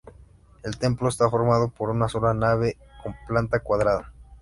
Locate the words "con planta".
3.03-3.59